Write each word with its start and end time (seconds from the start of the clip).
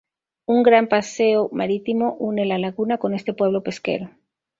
Un 0.47 0.63
gran 0.63 0.87
paseo 0.87 1.49
marítimo 1.53 2.15
une 2.29 2.43
la 2.47 2.57
laguna 2.57 2.97
con 2.97 3.13
este 3.13 3.35
pueblo 3.39 3.61
pesquero. 3.61 4.09